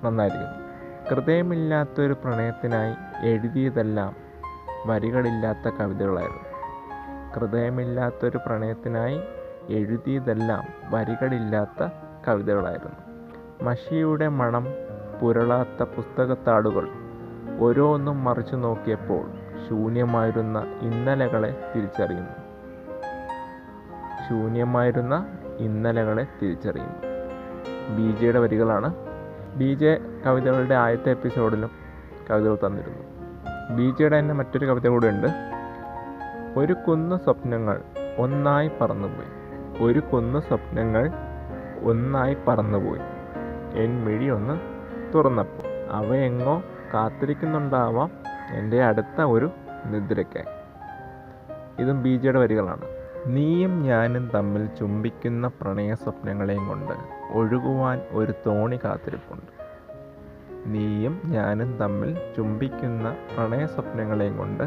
നന്നായിരിക്കും 0.04 0.66
ഹൃദയമില്ലാത്തൊരു 1.08 2.12
പ്രണയത്തിനായി 2.12 2.94
എഴുതിയതെല്ലാം 3.26 4.16
വരികളില്ലാത്ത 4.86 5.74
കവിതകളായിരുന്നു. 5.80 6.42
ഹൃദയമില്ലാത്തൊരു 7.34 8.38
പ്രണയത്തിനായി 8.46 9.20
എഴുതിയതെല്ലാം 9.70 10.64
വരികളില്ലാത്ത 10.90 11.88
കവിതകളായിരുന്നു. 12.28 12.96
മഷിയുടെ 13.64 14.28
മണം 14.28 14.66
പുരളാത്ത 15.20 15.82
പുസ്തകത്താടുകൾ 15.82 16.88
ഓരോന്നും 17.60 18.24
മറിച്ചു 18.24 18.56
നോക്കിയപ്പോൾ 18.56 19.45
ശൂന്യമായിരുന്ന 19.68 20.58
ഇന്നലകളെ 20.80 21.72
തിരിച്ചറിയുന്നു. 21.76 22.32
ശൂന്യമായിരുന്ന 24.28 25.26
ഇന്നലകളെ 25.58 26.26
തിരിച്ചറിയുന്നു. 26.42 27.16
ബി 27.96 28.20
ജെയുടെ 28.20 28.38
വരികളാണ് 28.38 28.94
ബി 29.56 29.74
ജെ 29.74 30.00
കവിതകളുടെ 30.26 30.74
ആദ്യത്തെ 30.74 31.10
എപ്പിസോഡിലും 31.10 31.70
കവിതകൾ 32.30 32.58
തന്നിരുന്നു. 32.66 33.02
ബി 33.76 33.94
ജെയുടെ 33.98 34.18
തന്നെ 34.18 34.34
മറ്റൊരു 34.34 34.66
കവിത 34.66 34.88
കൂടെ 34.88 35.06
ഉണ്ട്. 35.06 35.26
ഒരു 36.56 36.72
കുന്ന് 36.72 37.16
സ്വപ്നങ്ങൾ 37.16 37.82
ഒന്നായി 38.18 38.70
പറന്നുപോയി. 38.80 39.36
ഒരു 39.84 40.00
കുന്ന് 40.00 40.38
സ്വപ്നങ്ങൾ 40.38 41.12
ഒന്നായി 41.82 42.36
പറന്നുപോയി. 42.48 43.00
എൻ 43.82 44.04
മിഴി 44.04 44.28
ഒന്ന് 44.28 44.60
തുറന്നപ്പോൾ 45.14 45.90
അവയെങ്ങോ 45.90 46.62
കാത്തിരിക്കുന്നുണ്ടാവാം 46.96 48.10
എന്റെ 48.58 48.84
അടുത്ത 48.84 49.22
ഒരു 49.22 49.50
നിദ്രയ്ക്കായി 49.86 50.50
ഇതും 51.82 52.02
ബി 52.02 52.16
ജെയുടെ 52.16 52.38
വരികളാണ്. 52.38 52.86
നീയും 53.26 53.82
ഞാനും 53.82 54.30
തമ്മിൽ 54.34 54.66
ചുംബിക്കുന്ന 54.66 55.46
പ്രണയ 55.48 55.94
സ്വപ്നങ്ങളെയും 55.94 56.68
കൊണ്ട് 56.68 56.92
ഒഴുകുവാൻ 57.32 58.02
ഒരു 58.12 58.32
തോണി 58.46 58.78
കാത്തിരിപ്പുണ്ട്. 58.84 59.50
നീയും 60.66 61.20
ഞാനും 61.24 61.76
തമ്മിൽ 61.76 62.14
ചുംബിക്കുന്ന 62.36 63.16
പ്രണയ 63.36 63.66
സ്വപ്നങ്ങളെയും 63.66 64.38
കൊണ്ട് 64.38 64.64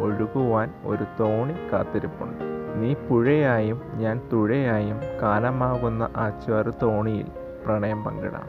ഒഴുകുവാൻ 0.00 0.74
ഒരു 0.84 1.04
തോണി 1.20 1.54
കാത്തിരിപ്പുണ്ട്. 1.72 2.44
നീ 2.82 2.94
പുഴയായും 2.94 3.82
ഞാൻ 3.94 4.20
തുഴയായും 4.32 5.00
കാലമാകുന്ന 5.22 6.02
ആ 6.16 6.28
ചെറു 6.28 6.72
തോണിയിൽ 6.82 7.26
പ്രണയം 7.66 8.04
പങ്കിടാം. 8.04 8.48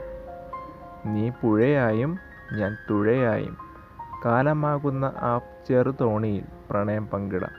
നീ 1.14 1.32
പുഴയായും 1.42 2.18
ഞാൻ 2.52 2.78
തുഴയായും. 2.90 3.58
കാലമാകുന്ന 4.26 5.06
ആ 5.06 5.40
ചെറുതോണിയിൽ 5.70 6.44
പ്രണയം 6.70 7.08
പങ്കിടാം. 7.08 7.52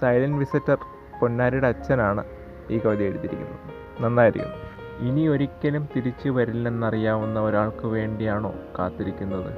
സൈലന്റ് 0.00 0.38
വിസിറ്റർ 0.38 0.78
പൊന്നാരിയുടെ 1.20 1.66
അച്ഛനാണ് 1.66 2.24
ഈ 2.70 2.78
കവിത 2.78 3.02
എഴുതിയിരിക്കുന്നത്. 3.02 3.58
നന്നായിരിക്കുന്നു. 4.02 4.56
ഇനി 4.98 5.28
ഒരിക്കലും 5.28 5.88
തിരിച്ചു 5.96 6.28
വരില്ലെന്നറിയാവുന്ന 6.28 7.40
ഒരാൾക്ക് 7.40 7.86
വേണ്ടിയാണോ 7.86 8.54
കാത്തിരിക്കുന്നത്? 8.78 9.56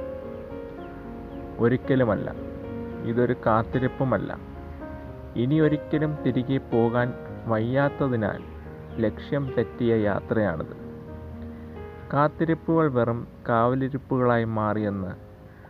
ഒരിക്കലുമല്ല. 1.59 2.33
ഇതൊരു 3.03 3.35
കാത്തിരിപ്പുമല്ല. 3.45 4.37
ഇനി 5.35 5.59
ഒരിക്കലും 5.59 6.17
തിരികെ 6.25 6.57
പോകാൻ 6.57 7.13
വയ്യാത്തതിനാൽ 7.45 8.43
ലക്ഷ്യം 8.97 9.53
തെറ്റിയ 9.57 9.95
യാത്രയാണിത്. 9.95 10.84
കാത്തിരിപ്പുകൾ 12.13 12.91
വെറും 12.91 13.27
കാവലിരിപ്പുകളായി 13.49 14.43
മാറിയെന്ന് 14.43 15.07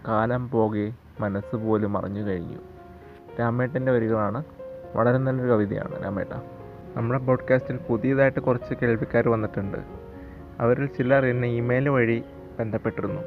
കാലം 0.08 0.50
പോകെ 0.50 0.94
മനസ്സ് 1.20 1.56
പോലും 1.56 1.98
അറിഞ്ഞു 1.98 2.22
കഴിഞ്ഞു. 2.22 2.58
രാമേട്ടന്റെ 3.40 3.92
വരികളാണ് 3.92 4.44
വളരെ 4.96 5.18
നല്ലൊരു 5.18 5.52
കവിതയാണ് 5.52 6.04
രാമേട്ട. 6.04 6.30
നമ്മുടെ 6.96 7.20
പോഡ്കാസ്റ്റിൽ 7.20 7.80
പുതിയതായിട്ട് 7.90 8.40
കുറച്ച് 8.40 8.74
കേൾവിക്കാർ 8.82 9.30
വന്നിട്ടുണ്ട്. 9.30 9.78
അവരിൽ 10.60 10.86
ചിലർ 10.86 11.26
എന്നെ 11.26 11.48
ഇമെയിൽ 11.48 11.90
വഴി 11.90 12.24
ബന്ധപ്പെട്ടിരുന്നു. 12.60 13.22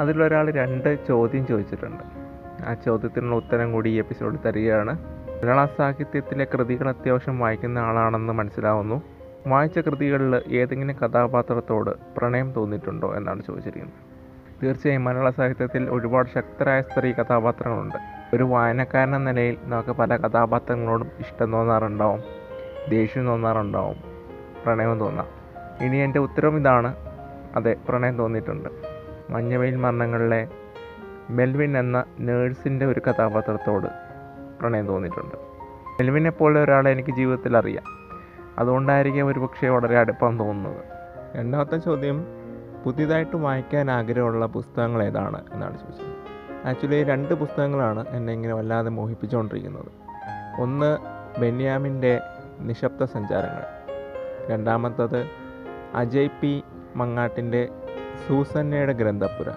അതിലൊരാൾ 0.00 0.50
രണ്ട് 0.50 1.06
ചോദ്യം 1.08 1.46
ചോദിച്ചിട്ടുണ്ട്. 1.46 2.04
ആ 2.68 2.74
ചോദ്യത്തിനുള്ള 2.74 3.36
ഉത്തരം 3.36 3.72
കൂടി 3.72 3.90
ഈ 3.90 3.98
എപ്പിസോഡിൽ 3.98 4.36
തരികയാണ്. 4.36 4.98
മലയാള 5.42 5.66
സാഹിത്യത്തിലെ 5.66 6.46
കൃതികൾ 6.54 6.88
അത്യാവശ്യം 6.88 7.38
വായിക്കുന്ന 7.38 7.78
ആളാണെന്ന് 7.78 8.32
മനസ്സിലാവുന്നു. 8.32 9.02
വായിച്ച 9.46 9.78
കൃതികളിൽ 9.78 10.52
ഏതെങ്കിലും 10.52 10.96
കഥാപാത്രത്തോട് 10.96 11.90
പ്രണയം 12.16 12.52
തോന്നിയിട്ടുണ്ടോ 12.52 13.14
എന്നാണ് 13.14 13.42
ചോദിച്ചിരിക്കുന്നത്. 13.42 14.18
തീർച്ചയായും 14.62 15.04
മലയാള 15.04 15.30
സാഹിത്യത്തിൽ 15.30 15.90
ഒരുപാട് 15.90 16.28
ശക്തരായ 16.34 16.80
സ്ത്രീ 16.80 17.12
കഥാപാത്രങ്ങളുണ്ട്. 17.12 17.96
ഒരു 18.34 18.42
വായനക്കാരൻ 18.42 19.24
നിലയിൽ 19.24 19.56
നമുക്ക് 19.64 19.90
പല 19.90 20.16
കഥാപാത്രങ്ങളോടും 20.16 21.10
ഇഷ്ടം 21.18 21.52
തോന്നാറുണ്ടാവും 21.52 22.22
ദേഷ്യം 22.88 23.26
തോന്നാറുണ്ടാവും 23.26 23.96
പ്രണയം 24.64 24.98
തോന്നാം. 24.98 25.26
ഇനി 25.84 25.96
എന്റെ 25.96 26.18
ഉത്തരം 26.18 26.56
ഇതാണ് 26.56 26.94
അതെ 27.56 27.76
പ്രണയം 27.88 28.16
തോന്നിയിട്ടുണ്ട്. 28.16 28.68
മഞ്ഞവെയിൽ 29.30 29.76
മരണങ്ങളിലെ 29.76 30.48
മെൽവിൻ 31.30 31.78
എന്ന 31.78 32.04
നേഴ്സിന്റെ 32.20 32.86
ഒരു 32.86 33.00
കഥാപാത്രത്തോട് 33.00 33.86
പ്രണയം 34.60 34.86
തോന്നിയിട്ടുണ്ട്. 34.86 35.36
മെൽവിനെ 36.00 36.30
പോലെ 36.30 36.62
ഒരാളെ 36.62 36.90
എനിക്ക് 36.90 37.10
ജീവിതത്തിൽ 37.10 37.56
അറിയാം. 37.56 37.97
അതുകൊണ്ടായിരിക്കും 38.58 39.26
ഒരു 39.26 39.40
പക്ഷേ 39.40 39.68
വളരെ 39.68 39.98
അടുപ്പം 39.98 40.38
തോന്നുന്നത്. 40.38 40.84
രണ്ടാമത്തെ 41.36 41.76
ചോദ്യം 41.76 42.26
പുതിയതായിട്ട് 42.84 43.36
വായിക്കാൻ 43.36 43.90
ആഗ്രഹമുള്ള 43.90 44.46
പുസ്തകങ്ങൾ 44.46 45.02
ഏതാണ് 45.02 45.44
എന്നാണ് 45.52 45.78
ചോദിച്ചത്. 45.78 46.28
ആക്ച്വലി 46.68 47.04
രണ്ട് 47.04 47.34
പുസ്തകങ്ങളാണ് 47.34 48.08
എന്നെ 48.08 48.32
ഇങ്ങനെ 48.32 48.54
വല്ലാതെ 48.54 48.90
മോഹിപ്പിച്ചുകൊണ്ടിരിക്കുന്നത്. 48.90 49.86
ഒന്ന് 50.60 50.96
ബെന്യാമിന്റെ 51.40 52.20
നിശബ്ദ 52.60 53.04
സഞ്ചാരങ്ങൾ. 53.04 53.62
രണ്ടാമത്തത് 54.50 55.26
അജയ് 55.94 56.28
പി. 56.40 56.62
മങ്ങാട്ടിന്റെ 56.96 57.68
സൂസന്നയുടെ 58.28 58.92
ഗ്രന്ഥപുര 58.92 59.52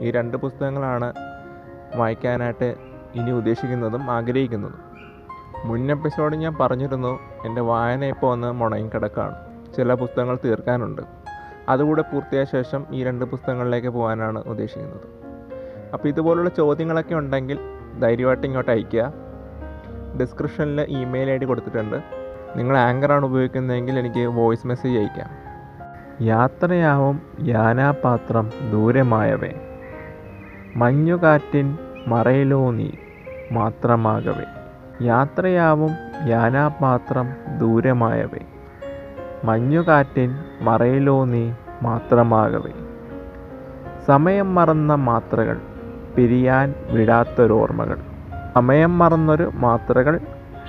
ഈ 0.00 0.10
രണ്ട് 0.10 0.36
പുസ്തകങ്ങളാണ് 0.36 1.12
വായിക്കാനായിട്ട് 1.96 2.74
ഇനി 3.14 3.30
ഉദ്ദേശിക്കുന്നതും 3.30 4.02
ആഗ്രഹിക്കുന്നതും. 4.10 4.91
മുൻ 5.64 5.90
എപ്പിസോഡിൽ 5.90 6.36
ഞാൻ 6.36 6.56
പറഞ്ഞിരുന്നു 6.60 7.20
എന്റെ 7.46 7.60
വായന 7.60 8.04
ഇപ്പോൾ 8.04 8.32
ഒന്ന് 8.32 8.52
മുടങ്ങി 8.52 8.88
കിടക്കാണ് 8.88 9.34
ചില 9.76 9.94
പുസ്തകങ്ങൾ 9.94 10.38
തീർക്കാനുണ്ട്. 10.44 11.02
അതുകൂടെ 11.68 12.02
പൂർത്തിയായ 12.02 12.44
ശേഷം 12.44 12.86
ഈ 12.90 13.04
രണ്ട് 13.04 13.24
പുസ്തകങ്ങളിലേക്ക് 13.24 13.88
പോകാനാണ് 13.88 14.38
ഉദ്ദേശിക്കുന്നത്. 14.38 15.06
അപ്പോൾ 15.92 16.08
ഇതുപോലുള്ള 16.08 16.50
ചോദ്യങ്ങളൊക്കെ 16.50 17.14
ഉണ്ടെങ്കിൽ 17.14 17.58
ധൈര്യമായിട്ട് 18.00 18.46
ഇങ്ങോട്ട് 18.46 18.70
അയയ്ക്കുക. 18.70 19.12
ഡിസ്ക്രിപ്ഷനിൽ 20.20 20.80
ഇമെയിൽ 20.80 21.30
ഐ 21.30 21.36
ഡി 21.36 21.44
കൊടുത്തിട്ടുണ്ട്. 21.44 21.96
നിങ്ങൾ 22.56 22.76
ആങ്കറാണ് 22.76 23.24
ഉപയോഗിക്കുന്നതെങ്കിൽ 23.24 23.98
എനിക്ക് 23.98 24.26
വോയിസ് 24.26 24.66
മെസ്സേജ് 24.66 24.98
അയക്കാം 24.98 25.30
യാത്രയാവും 26.22 27.22
യാനാപാത്രം 27.42 28.50
ദൂരമായവേ. 28.72 29.52
മഞ്ഞുകാറ്റിൻ 30.76 31.78
മറയിലോ 32.08 32.70
നീ 32.70 32.90
മാത്രമാകവേ. 33.52 34.61
യാത്രയാവും 35.02 35.90
യാനാപാത്രം 36.26 37.28
ദൂരമായവേ. 37.58 38.40
മഞ്ഞുകാറ്റിൻ 39.44 40.36
മറയിലോ 40.60 41.24
നീ 41.24 41.52
മാത്രമാകവേ. 41.82 42.72
സമയം 44.06 44.54
മറന്ന 44.54 44.94
മാത്രകൾ 44.94 45.60
പിരിയാൻ 46.16 46.74
വിടാത്തൊരോർമ്മകൾ. 46.90 47.98
സമയം 48.54 48.98
മറന്നൊരു 48.98 49.50
മാത്രകൾ 49.54 50.20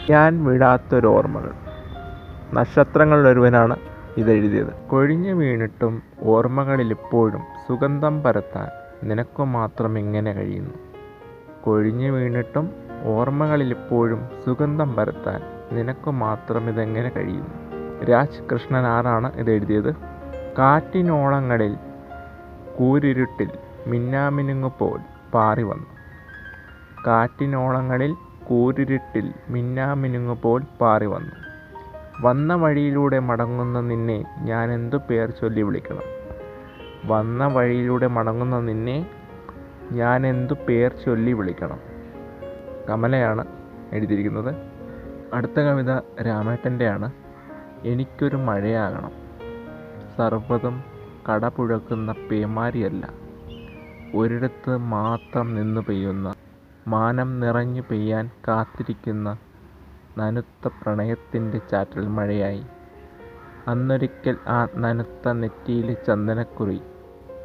ഞാൻ 0.09 0.45
വിടാത്തൊരോർമ്മകൾ. 0.45 1.51
നക്ഷത്രങ്ങളുടെ 2.53 3.29
ഒരുവനാണ് 3.29 3.75
ഇതെഴുതിയത്. 4.17 4.73
കൊഴിഞ്ഞു 4.89 5.33
വീണിട്ടും 5.33 6.03
ഓർമ്മകളിൽ 6.21 6.89
ഇപ്പോഴും 6.89 7.41
സുഗന്ധം 7.67 8.23
പരത്താൻ 8.23 8.67
നിനക്കു 9.09 9.43
മാത്രം 9.43 9.99
എങ്ങനെ 9.99 10.33
കഴിയുന്നു. 10.33 10.73
കൊഴിഞ്ഞു 11.63 12.11
വീണിട്ടും 12.11 12.69
ഓർമ്മകളിൽ 13.03 13.69
ഇപ്പോഴും 13.69 14.29
സുഗന്ധം 14.45 14.95
പരത്താൻ 14.95 15.41
നിനക്കു 15.71 16.11
മാത്രം 16.11 16.69
ഇതെങ്ങനെ 16.69 17.09
കഴിയും? 17.09 17.47
രാജ് 18.11 18.43
കൃഷ്ണൻ 18.51 18.85
ആറാണ് 18.85 19.31
ഇതെഴുതിയത് 19.33 19.95
കാറ്റിനോളങ്ങളിൽ 20.59 21.75
കൂരിരുട്ടിൽ 22.79 23.49
മിന്നാമിനുങ്ങുപോൽ 23.87 24.99
പാറി 25.33 25.63
വന്നു 25.63 25.85
കാറ്റിനോളങ്ങളിൽ 27.07 28.13
കൂരിരുട്ടിൽ 28.43 29.33
മിന്നാമിനുങ്ങുപോൽ 29.49 30.61
പാറി 30.81 31.05
വന്നു 31.05 31.35
വന്ന 32.21 32.55
വഴിയിലൂടെ 32.55 33.19
മടങ്ങുന്ന 33.19 33.81
നിന്നെ 33.81 34.25
ഞാൻ 34.39 34.73
എന്തു 34.73 34.95
പേർ 34.95 35.29
ചൊല്ലി 35.29 35.61
വിളിക്കണം? 35.61 36.03
വന്ന 37.05 37.47
വഴിയിലൂടെ 37.47 38.07
മടങ്ങുന്ന 38.07 38.59
നിന്നെ 38.59 39.05
ഞാൻ 39.91 40.27
എന്തു 40.27 40.53
പേർ 40.53 40.93
ചൊല്ലി 41.05 41.33
വിളിക്കണം? 41.33 41.92
കമലയാണ് 42.89 43.45
എഴുതിയിരിക്കുന്നത്. 43.91 44.55
അടുത്ത 45.33 45.59
കവിത 45.59 45.97
രാമേട്ടന്റെയാണ്. 46.21 47.11
എനിക്കൊരു 47.83 48.35
മഴയാകണം. 48.35 49.11
സർവതും 50.17 50.83
കടപുഴക്കുന്ന 51.31 52.15
പേമാരിയല്ല. 52.31 53.09
ഒരിടത്ത് 54.15 54.77
മാത്രം 54.77 55.55
നിന്ന് 55.55 55.81
പെയ്യുന്ന 55.81 56.33
മാനം 56.87 57.39
നിറഞ്ഞു 57.39 57.81
പെയ്യാൻ 57.81 58.29
കാത്തിരിക്കുന്ന 58.47 59.37
നനുത്ത 60.17 60.67
പ്രണയത്തിന്റെ 60.67 61.61
ചാറ്റൽ 61.71 62.07
മഴയായി. 62.07 62.65
അന്നൊരിക്കൽ 63.67 64.37
ആ 64.47 64.67
നനുത്ത 64.75 65.31
നെറ്റിയിലെ 65.31 65.93
ചന്ദനക്കുറി 65.93 66.81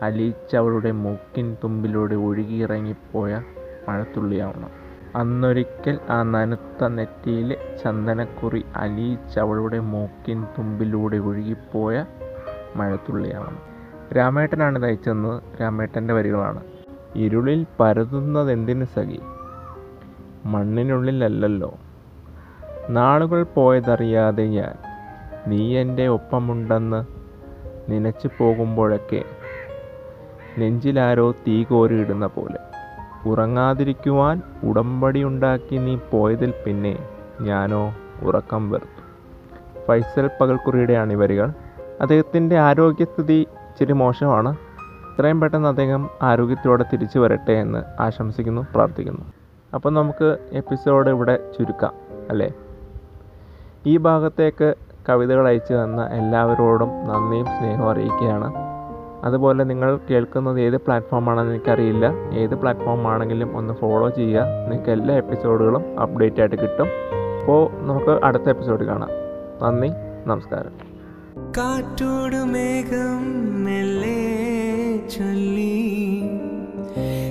അലിയിച്ചവളുടെ 0.02 0.90
മൂക്കിൻ 0.90 1.56
തുമ്പിലൂടെ 1.64 2.14
ഒഴുകിയിറങ്ങിപ്പോയ 2.14 3.42
മഴത്തുള്ളിയാവണം. 3.88 4.87
അന്നൊരിക്കൽ 5.16 5.98
ആ 6.10 6.22
നനുത്ത 6.22 6.86
നെറ്റിയിലെ 6.86 7.56
ചന്ദനക്കുറി 7.84 8.64
അലിയിച്ചവളുടെ 8.76 9.78
മൂക്കിൻ 9.78 10.44
തുമ്പിലൂടെ 10.44 11.16
ഒഴുകിപ്പോയ 11.16 12.04
മഴത്തുള്ളിയാവണം 12.76 13.58
രാമേട്ടനാണ് 14.16 14.84
അയച്ചെന്നത് 14.84 15.42
രാമേട്ടന്റെ 15.60 16.14
വരികളാണ്. 16.14 16.62
ഇരുളിൽ 17.16 17.66
പരതുന്നതെന്തിനു 17.80 18.84
സഖി? 18.84 19.20
മണ്ണിനുള്ളിലല്ലല്ലോ. 20.44 21.74
നാളുകൾ 22.90 23.42
പോയതറിയാതെ 23.42 24.46
ഞാൻ. 24.46 24.74
നീ 25.50 25.76
എന്റെ 25.76 26.06
ഒപ്പമുണ്ടെന്ന് 26.06 27.06
നനച്ചു 27.92 28.28
പോകുമ്പോഴൊക്കെ 28.38 29.24
നെഞ്ചിലാരോ 30.58 31.30
തീ 31.30 31.64
കോരിയിടുന്ന 31.64 32.26
പോലെ. 32.26 32.67
ഉറങ്ങാതിരിക്കുവാൻ 33.26 34.42
ഉടമ്പടിയുണ്ടാക്കി 34.64 35.76
നീ 35.76 35.98
പോയതിൽ 36.10 36.54
പിന്നെ 36.66 36.98
ഞാനോ 37.40 37.94
ഉറക്കം 38.22 38.70
വെറുത്തു. 38.70 39.08
ഫൈസൽ 39.88 40.30
പകൽക്കുറിയുടെയാണ് 40.40 41.12
ഈ 41.12 41.16
വരികൾ. 41.16 41.52
അദ്ദേഹത്തിന്റെ 42.00 42.58
ആരോഗ്യസ്ഥിതി 42.58 43.46
ഇച്ചിരി 43.50 43.92
മോശമാണ്. 43.92 44.56
എത്രയും 45.12 45.40
പെട്ടെന്ന് 45.40 45.68
അദ്ദേഹം 45.68 46.10
ആരോഗ്യത്തോടെ 46.22 46.84
തിരിച്ചു 46.92 47.18
വരട്ടെ 47.18 47.52
എന്ന് 47.52 48.02
ആശംസിക്കുന്നു 48.02 48.66
പ്രാർത്ഥിക്കുന്നു. 48.74 49.32
അപ്പോൾ 49.74 49.90
നമുക്ക് 49.90 50.38
എപ്പിസോഡ് 50.52 51.10
ഇവിടെ 51.10 51.38
ചുരുക്കാം 51.58 51.92
അല്ലേ? 52.30 52.52
ഈ 53.86 53.96
ഭാഗത്തേക്ക് 53.96 54.74
കവിതകൾ 55.08 55.48
അയച്ചു 55.48 55.74
തന്ന 55.74 56.06
എല്ലാവരോടും 56.06 56.88
നന്ദിയും 56.88 57.46
സ്നേഹവും 57.46 57.90
അറിയിക്കുകയാണ്. 57.90 58.67
അതുപോലെ 59.24 59.64
നിങ്ങൾ 59.64 60.00
കേൾക്കുന്നത് 60.10 60.60
ഏത് 60.60 60.76
പ്ലാറ്റ്ഫോമാണെന്ന് 60.76 61.52
എനിക്കറിയില്ല. 61.52 62.10
ഏത് 62.34 62.54
പ്ലാറ്റ്ഫോം 62.54 63.06
ആണെങ്കിലും 63.06 63.56
ഒന്ന് 63.56 63.74
ഫോളോ 63.74 64.08
ചെയ്യുക. 64.08 64.42
നിങ്ങൾക്ക് 64.42 64.90
എല്ലാ 64.90 65.16
എപ്പിസോഡുകളും 65.16 66.00
അപ്ഡേറ്റ് 66.00 66.40
ആയിട്ട് 66.40 66.56
കിട്ടും. 66.56 66.86
അപ്പോൾ 67.40 67.82
നമുക്ക് 67.82 68.24
അടുത്ത 68.24 68.48
എപ്പിസോഡ് 68.48 68.84
കാണാം. 68.84 69.08
നന്ദി 69.62 69.90
നമസ്കാരം. 70.26 70.88
കാറ്റോട് 71.56 72.36
മേഘം 72.36 73.64
മെല്ലെ 73.64 75.06
ചൊല്ലി. 75.06 76.22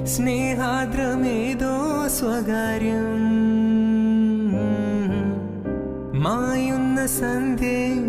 സ്നേഹാദ്രമേതോ 0.03 2.07
സ്വകാര്യം. 2.07 3.37
മായുന്ന 6.23 7.05
സന്ധ്യ 7.05 8.06